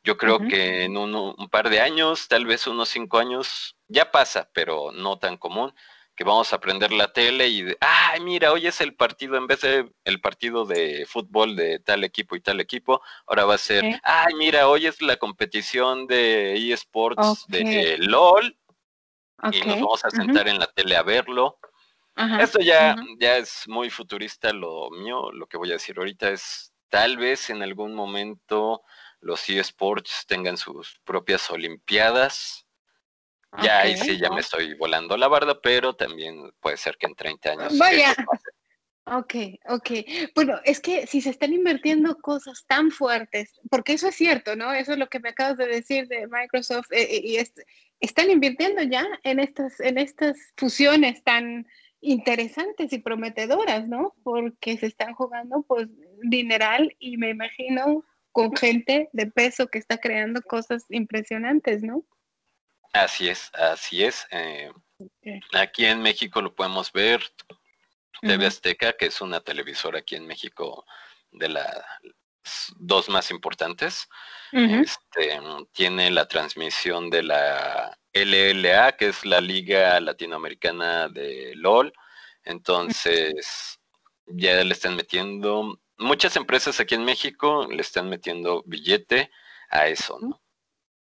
[0.03, 4.49] yo creo que en un par de años, tal vez unos cinco años, ya pasa,
[4.53, 5.73] pero no tan común,
[6.15, 9.47] que vamos a aprender la tele y, de, ay, mira, hoy es el partido, en
[9.47, 13.59] vez de el partido de fútbol de tal equipo y tal equipo, ahora va a
[13.59, 18.57] ser, ay, mira, hoy es la competición de eSports de LOL
[19.51, 21.57] y nos vamos a sentar en la tele a verlo.
[22.39, 26.73] Esto ya, ya es muy futurista lo mío, lo que voy a decir ahorita es
[26.89, 28.83] tal vez en algún momento
[29.21, 32.65] los eSports tengan sus propias olimpiadas.
[33.61, 37.15] Ya ahí sí ya me estoy volando la barda, pero también puede ser que en
[37.15, 37.77] 30 años.
[37.77, 38.15] Vaya.
[39.05, 39.33] Ok,
[39.67, 39.89] ok.
[40.35, 44.71] Bueno, es que si se están invirtiendo cosas tan fuertes, porque eso es cierto, ¿no?
[44.73, 47.51] Eso es lo que me acabas de decir de Microsoft, eh, eh, y es,
[47.99, 51.67] están invirtiendo ya en estas, en estas fusiones tan
[51.99, 54.13] interesantes y prometedoras, ¿no?
[54.23, 55.87] Porque se están jugando pues
[56.23, 62.03] dineral y me imagino con gente de peso que está creando cosas impresionantes, ¿no?
[62.93, 64.27] Así es, así es.
[64.31, 64.71] Eh,
[65.53, 67.21] aquí en México lo podemos ver,
[68.21, 70.85] TV Azteca, que es una televisora aquí en México
[71.31, 71.83] de las
[72.77, 74.07] dos más importantes,
[74.51, 75.39] este,
[75.71, 81.93] tiene la transmisión de la LLA, que es la Liga Latinoamericana de LOL.
[82.43, 83.79] Entonces,
[84.25, 89.31] ya le están metiendo, muchas empresas aquí en México le están metiendo billete
[89.69, 90.41] a eso, ¿no?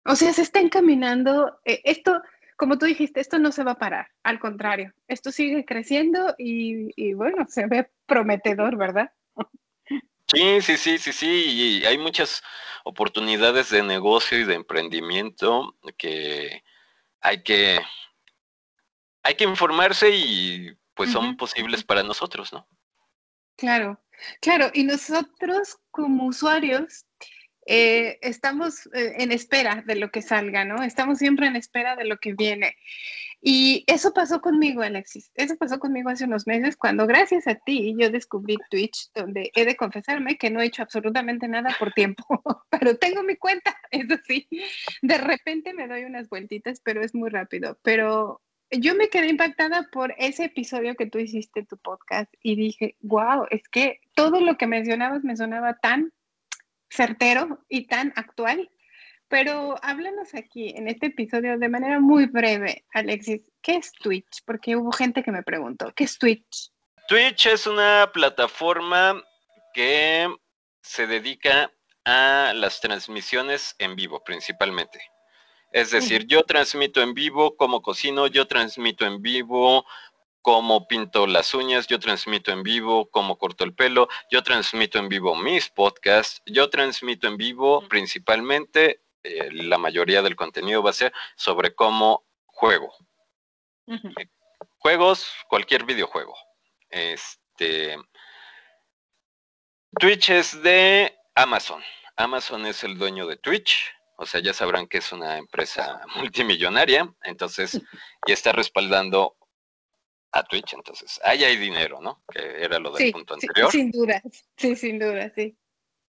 [0.05, 2.21] O sea, se está encaminando, eh, esto
[2.59, 7.13] como tú dijiste, esto no se va a parar, al contrario, esto sigue creciendo y,
[7.13, 9.13] bueno, se ve prometedor, ¿verdad?
[10.27, 12.43] Sí, sí, sí, sí, sí, y hay muchas
[12.83, 16.63] oportunidades de negocio y de emprendimiento que
[17.21, 17.79] hay que,
[19.23, 22.67] hay que informarse y pues son posibles para nosotros, ¿no?
[23.59, 23.99] Claro,
[24.39, 27.05] claro, y nosotros como usuarios
[27.65, 30.81] eh, estamos eh, en espera de lo que salga, ¿no?
[30.81, 32.77] Estamos siempre en espera de lo que viene.
[33.41, 35.29] Y eso pasó conmigo, Alexis.
[35.35, 39.65] Eso pasó conmigo hace unos meses cuando gracias a ti yo descubrí Twitch, donde he
[39.65, 42.23] de confesarme que no he hecho absolutamente nada por tiempo,
[42.69, 44.47] pero tengo mi cuenta, eso sí.
[45.01, 47.77] De repente me doy unas vueltitas, pero es muy rápido.
[47.83, 52.55] Pero yo me quedé impactada por ese episodio que tú hiciste en tu podcast y
[52.55, 56.13] dije, wow, es que todo lo que mencionabas me sonaba tan
[56.89, 58.69] certero y tan actual.
[59.27, 64.43] Pero háblanos aquí en este episodio de manera muy breve, Alexis, ¿qué es Twitch?
[64.45, 66.71] Porque hubo gente que me preguntó, ¿qué es Twitch?
[67.07, 69.23] Twitch es una plataforma
[69.73, 70.27] que
[70.81, 71.71] se dedica
[72.05, 74.99] a las transmisiones en vivo principalmente.
[75.71, 79.85] Es decir, yo transmito en vivo como cocino, yo transmito en vivo
[80.41, 85.09] cómo pinto las uñas, yo transmito en vivo cómo corto el pelo, yo transmito en
[85.09, 90.93] vivo mis podcasts, yo transmito en vivo principalmente, eh, la mayoría del contenido va a
[90.93, 92.93] ser sobre cómo juego.
[94.79, 96.35] Juegos, cualquier videojuego.
[96.89, 97.97] Este,
[99.99, 101.83] Twitch es de Amazon.
[102.15, 103.91] Amazon es el dueño de Twitch.
[104.19, 107.81] O sea, ya sabrán que es una empresa multimillonaria, entonces,
[108.27, 109.37] y está respaldando
[110.31, 112.21] a Twitch, entonces ahí hay dinero, ¿no?
[112.31, 113.71] Que era lo del punto anterior.
[113.71, 114.21] sin duda,
[114.57, 115.57] sí, sin duda, sí.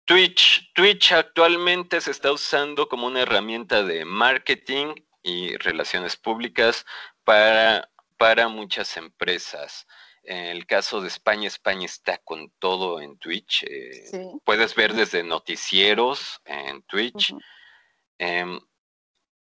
[0.05, 6.85] Twitch, Twitch actualmente se está usando como una herramienta de marketing y relaciones públicas
[7.23, 9.85] para, para muchas empresas.
[10.23, 13.63] En el caso de España, España está con todo en Twitch.
[13.63, 14.03] Eh,
[14.43, 17.33] puedes ver desde noticieros en Twitch.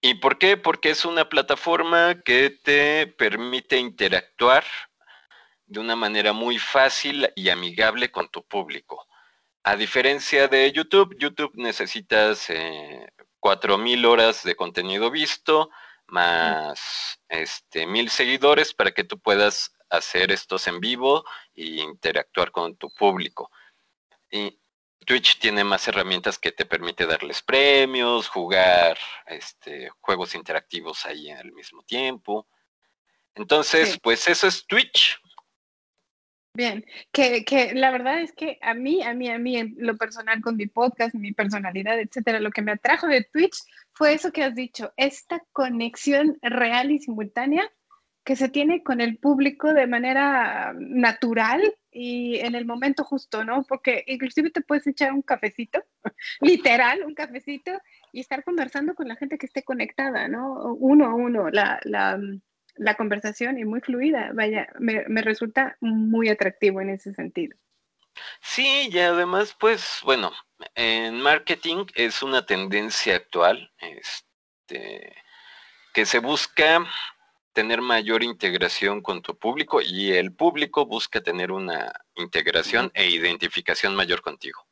[0.01, 0.57] ¿Y por qué?
[0.57, 4.65] Porque es una plataforma que te permite interactuar
[5.67, 9.07] de una manera muy fácil y amigable con tu público.
[9.65, 13.09] A diferencia de YouTube, YouTube necesitas eh,
[13.41, 15.71] 4.000 horas de contenido visto,
[16.07, 21.25] más este, mil seguidores para que tú puedas hacer estos en vivo
[21.55, 23.51] e interactuar con tu público.
[24.31, 24.59] Y
[25.07, 31.53] Twitch tiene más herramientas que te permite darles premios, jugar este, juegos interactivos ahí al
[31.53, 32.47] mismo tiempo.
[33.35, 35.19] Entonces, pues eso es Twitch.
[36.55, 39.97] Bien, que, que, la verdad es que a mí, a mí, a mí, en lo
[39.97, 43.59] personal con mi podcast, mi personalidad, etcétera, lo que me atrajo de Twitch
[43.93, 47.71] fue eso que has dicho, esta conexión real y simultánea
[48.27, 51.63] que se tiene con el público de manera natural
[51.93, 53.63] y en el momento justo, ¿no?
[53.63, 55.83] Porque inclusive te puedes echar un cafecito,
[56.41, 57.71] literal, un cafecito,
[58.13, 60.75] y estar conversando con la gente que esté conectada, ¿no?
[60.75, 61.79] Uno a uno, la,
[62.77, 64.33] la conversación y muy fluida.
[64.35, 67.57] Vaya, me, resulta muy atractivo en ese sentido.
[68.41, 70.33] Sí, y además, pues, bueno,
[70.75, 75.15] en marketing es una tendencia actual este,
[75.93, 76.85] que se busca
[77.57, 83.97] tener mayor integración con tu público y el público busca tener una integración e identificación
[83.97, 84.67] mayor contigo.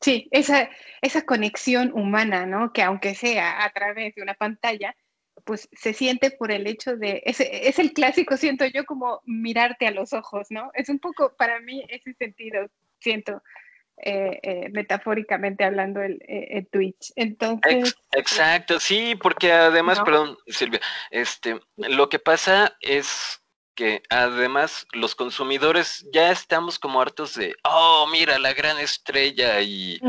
[0.00, 0.68] Sí, esa,
[1.00, 2.72] esa conexión humana, ¿no?
[2.72, 4.96] Que aunque sea a través de una pantalla,
[5.44, 9.86] pues se siente por el hecho de, es, es, el clásico, siento yo, como mirarte
[9.86, 10.72] a los ojos, ¿no?
[10.74, 12.66] Es un poco, para mí, ese sentido,
[12.98, 13.40] siento,
[13.96, 17.12] eh, eh, metafóricamente hablando, el, eh, Twitch.
[17.16, 17.96] Entonces...
[18.12, 20.80] exacto, sí, porque además, perdón, Silvia,
[21.10, 23.40] este, lo que pasa es
[23.74, 30.00] que además los consumidores ya estamos como hartos de, oh, mira, la gran estrella y,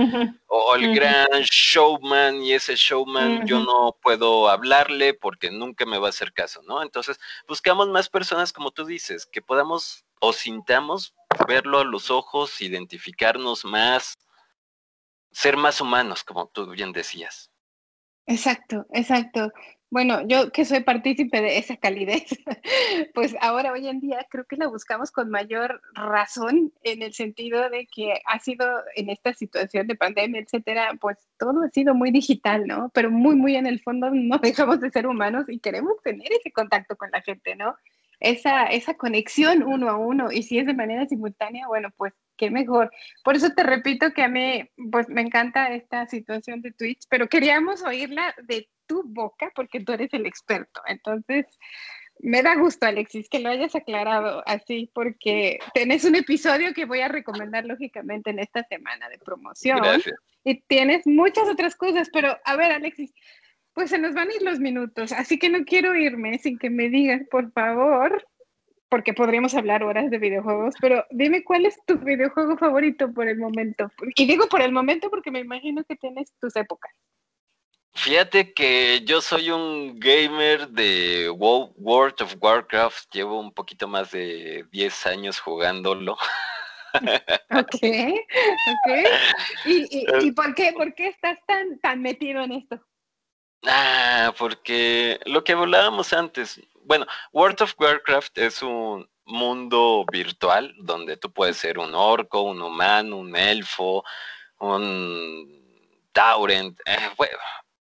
[0.47, 6.07] o el gran showman y ese showman yo no puedo hablarle porque nunca me va
[6.07, 6.81] a hacer caso, ¿no?
[6.83, 11.13] Entonces buscamos más personas como tú dices, que podamos o sintamos
[11.47, 14.17] verlo a los ojos, identificarnos más,
[15.31, 17.51] ser más humanos, como tú bien decías.
[18.27, 19.51] Exacto, exacto.
[19.91, 22.25] Bueno, yo que soy partícipe de esa calidez,
[23.13, 27.69] pues ahora hoy en día creo que la buscamos con mayor razón en el sentido
[27.69, 32.11] de que ha sido en esta situación de pandemia, etcétera, pues todo ha sido muy
[32.11, 32.89] digital, ¿no?
[32.93, 36.51] Pero muy, muy en el fondo no dejamos de ser humanos y queremos tener ese
[36.51, 37.75] contacto con la gente, ¿no?
[38.19, 42.49] Esa, esa conexión uno a uno y si es de manera simultánea, bueno, pues qué
[42.49, 42.91] mejor.
[43.23, 47.27] Por eso te repito que a mí, pues me encanta esta situación de Twitch, pero
[47.27, 50.81] queríamos oírla de tu boca porque tú eres el experto.
[50.87, 51.45] Entonces,
[52.19, 57.01] me da gusto, Alexis, que lo hayas aclarado así, porque tenés un episodio que voy
[57.01, 59.81] a recomendar lógicamente en esta semana de promoción.
[60.43, 63.13] Y tienes muchas otras cosas, pero a ver, Alexis,
[63.75, 66.69] pues se nos van a ir los minutos, así que no quiero irme sin que
[66.69, 68.25] me digas, por favor,
[68.87, 73.37] porque podríamos hablar horas de videojuegos, pero dime cuál es tu videojuego favorito por el
[73.37, 73.91] momento.
[74.15, 76.93] Y digo por el momento porque me imagino que tienes tus épocas.
[77.95, 84.65] Fíjate que yo soy un gamer de World of Warcraft, llevo un poquito más de
[84.71, 86.17] 10 años jugándolo.
[87.51, 87.75] Ok,
[88.71, 89.07] ok.
[89.65, 92.79] ¿Y, por, qué, por qué estás tan, tan metido en esto?
[93.67, 101.17] Ah, porque lo que hablábamos antes, bueno, World of Warcraft es un mundo virtual donde
[101.17, 104.03] tú puedes ser un orco, un humano, un elfo,
[104.59, 105.63] un
[106.11, 106.79] Taurent.
[106.85, 107.09] Eh,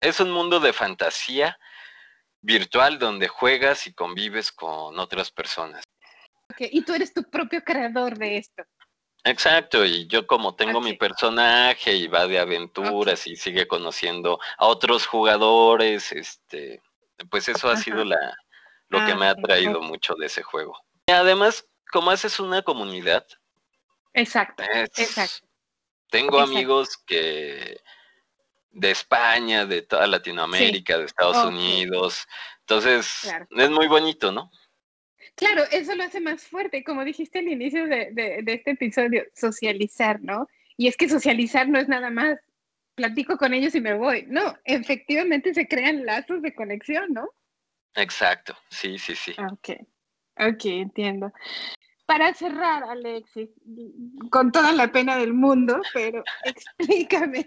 [0.01, 1.57] es un mundo de fantasía
[2.41, 5.84] virtual donde juegas y convives con otras personas.
[6.57, 8.63] y tú eres tu propio creador de esto.
[9.24, 14.65] Exacto, y yo como tengo mi personaje y va de aventuras y sigue conociendo a
[14.65, 16.82] otros jugadores, este,
[17.30, 18.38] pues eso ha sido la,
[18.88, 20.78] lo que me ha ah, traído mucho de ese juego.
[21.07, 23.26] Y además, como haces una comunidad.
[24.13, 24.63] Exacto,
[24.95, 25.47] exacto.
[26.09, 27.82] Tengo amigos que
[28.72, 32.26] de España, de toda Latinoamérica, de Estados Unidos.
[32.61, 34.49] Entonces, es muy bonito, ¿no?
[35.40, 40.20] Claro, eso lo hace más fuerte, como dijiste al inicio de, de, este episodio, socializar,
[40.22, 40.50] ¿no?
[40.76, 42.38] Y es que socializar no es nada más,
[42.94, 47.30] platico con ellos y me voy, no, efectivamente se crean lazos de conexión, ¿no?
[47.96, 49.34] Exacto, sí, sí, sí.
[49.40, 49.80] Ok,
[50.36, 51.32] ok, entiendo
[52.10, 53.51] para cerrar, Alexis,
[54.32, 57.45] con toda la pena del mundo, pero explícame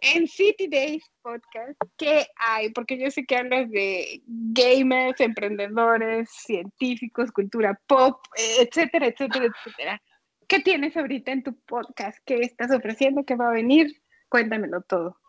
[0.00, 2.70] en City Days Podcast, ¿qué hay?
[2.70, 10.02] Porque yo sé que hablas de gamers, emprendedores, científicos, cultura pop, etcétera, etcétera, etcétera.
[10.48, 12.16] ¿Qué tienes ahorita en tu podcast?
[12.24, 13.24] ¿Qué estás ofreciendo?
[13.26, 14.02] ¿Qué va a venir?
[14.30, 15.20] Cuéntamelo todo.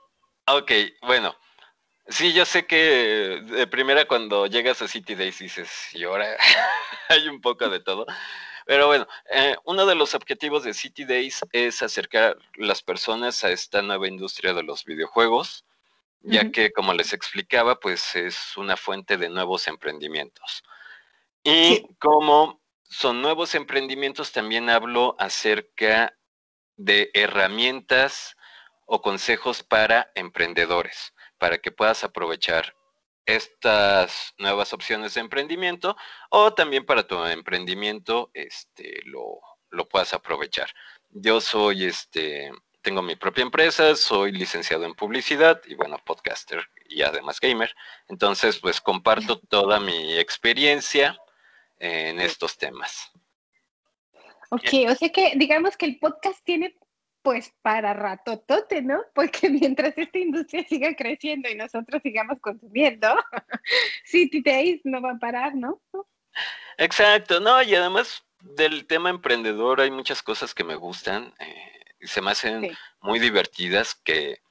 [0.47, 0.71] Ok,
[1.05, 1.35] bueno,
[2.09, 6.27] Sí, yo sé que de primera cuando llegas a City Days dices, y ahora
[7.09, 8.05] hay un poco de todo.
[8.65, 13.51] Pero bueno, eh, uno de los objetivos de City Days es acercar las personas a
[13.51, 15.65] esta nueva industria de los videojuegos,
[16.21, 20.63] ya que como les explicaba, pues es una fuente de nuevos emprendimientos.
[21.43, 26.17] Y como son nuevos emprendimientos, también hablo acerca
[26.77, 28.37] de herramientas
[28.85, 32.73] o consejos para emprendedores, para que puedas aprovechar
[33.25, 35.95] estas nuevas opciones de emprendimiento
[36.29, 40.69] o también para tu emprendimiento este, lo, lo puedas aprovechar.
[41.09, 42.51] Yo soy, este,
[42.81, 47.73] tengo mi propia empresa, soy licenciado en publicidad y bueno, podcaster y además gamer.
[48.07, 51.17] Entonces, pues comparto toda mi experiencia
[51.79, 53.11] en estos temas.
[54.49, 56.77] Ok, o sea que digamos que el podcast tiene
[57.23, 59.03] pues para ratotote, ¿no?
[59.15, 63.07] Porque mientras esta industria siga creciendo y nosotros sigamos consumiendo,
[64.05, 65.81] City Days no va a parar, ¿no?
[66.77, 72.07] Exacto, no, y además del tema emprendedor hay muchas cosas que me gustan eh, y
[72.07, 74.41] se me hacen muy divertidas que,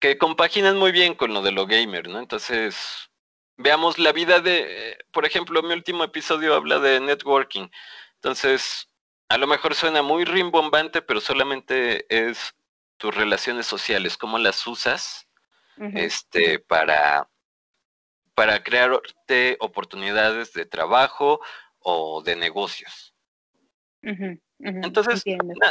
[0.00, 2.18] que compaginan muy bien con lo de lo gamer, ¿no?
[2.18, 3.10] Entonces,
[3.56, 7.68] veamos la vida de, por ejemplo, mi último episodio habla de networking.
[8.16, 8.88] Entonces,
[9.28, 12.54] a lo mejor suena muy rimbombante, pero solamente es
[12.96, 15.28] tus relaciones sociales, cómo las usas
[15.94, 17.28] este, para,
[18.34, 21.40] para crearte oportunidades de trabajo
[21.80, 23.14] o de negocios.
[24.60, 25.24] Entonces,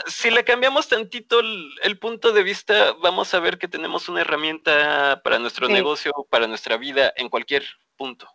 [0.08, 5.22] si le cambiamos tantito el, punto de vista, vamos a ver que tenemos una herramienta
[5.24, 7.64] para nuestro negocio, para nuestra vida, en cualquier
[7.95, 8.28] punto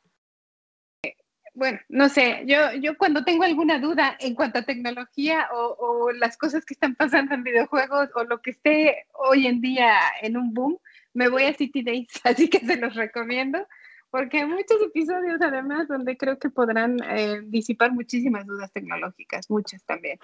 [1.58, 6.36] bueno, no sé, yo, yo cuando tengo alguna duda en cuanto a tecnología o, las
[6.36, 10.54] cosas que están pasando en videojuegos o lo que esté hoy en día en un
[10.54, 10.78] boom,
[11.14, 13.66] me voy a City Days, así que se los recomiendo,
[14.08, 19.84] porque hay muchos episodios además donde creo que podrán eh, disipar muchísimas dudas tecnológicas, muchas
[19.84, 20.20] también.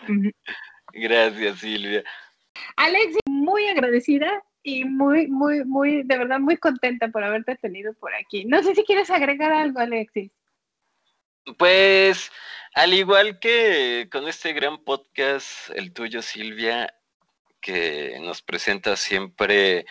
[0.93, 2.05] Gracias, Silvia.
[2.77, 8.15] Alex, muy agradecida y muy, muy, muy, de verdad muy contenta por haberte tenido por
[8.15, 8.45] aquí.
[8.45, 10.31] No sé si quieres agregar algo, Alexis.
[11.59, 12.33] Pues,
[12.75, 16.95] al igual que con este gran podcast, el tuyo, Silvia,
[17.61, 19.85] que nos presenta siempre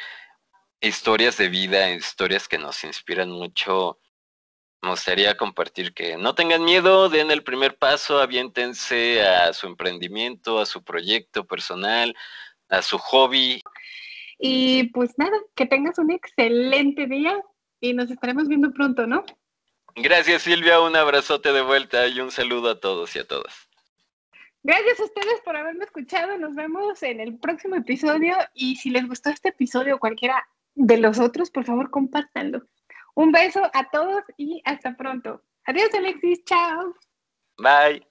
[0.82, 4.00] historias de vida, historias que nos inspiran mucho,
[4.82, 10.60] me gustaría compartir que no tengan miedo, den el primer paso, aviéntense a su emprendimiento,
[10.60, 12.14] a su proyecto personal,
[12.68, 13.62] a su hobby.
[14.40, 17.40] Y pues nada, que tengas un excelente día
[17.80, 19.24] y nos estaremos viendo pronto, ¿no?
[19.96, 23.54] Gracias Silvia, un abrazote de vuelta y un saludo a todos y a todas.
[24.64, 26.38] Gracias a ustedes por haberme escuchado.
[26.38, 30.98] Nos vemos en el próximo episodio y si les gustó este episodio o cualquiera de
[30.98, 32.66] los otros, por favor, compártanlo.
[33.14, 35.44] Un beso a todos y hasta pronto.
[35.66, 36.44] Adiós, Alexis.
[36.46, 36.96] Chao.
[37.58, 38.08] Bye.